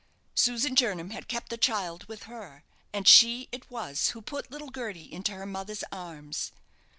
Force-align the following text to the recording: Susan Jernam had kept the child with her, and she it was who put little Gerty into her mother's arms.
Susan 0.33 0.75
Jernam 0.75 1.11
had 1.11 1.27
kept 1.27 1.49
the 1.49 1.59
child 1.59 2.05
with 2.07 2.23
her, 2.23 2.63
and 2.91 3.07
she 3.07 3.47
it 3.51 3.69
was 3.69 4.09
who 4.17 4.21
put 4.23 4.49
little 4.49 4.71
Gerty 4.71 5.03
into 5.13 5.33
her 5.33 5.45
mother's 5.45 5.83
arms. 5.91 6.51